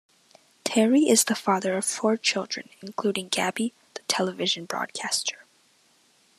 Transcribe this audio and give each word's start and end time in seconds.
Terry 0.63 1.01
is 1.07 1.25
the 1.25 1.35
father 1.35 1.77
of 1.77 1.85
four 1.85 2.17
children, 2.17 2.69
including 2.81 3.27
Gabby, 3.27 3.71
the 3.93 4.01
television 4.07 4.65
broadcaster. 4.65 5.45